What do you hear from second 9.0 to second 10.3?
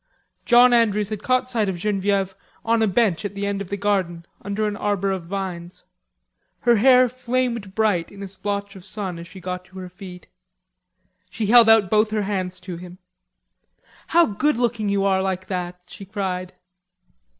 as she got to her feet.